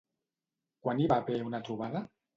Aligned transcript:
Quan 0.87 1.03
hi 1.03 1.05
va 1.13 1.19
haver 1.25 1.37
una 1.51 1.63
trobada? 1.69 2.07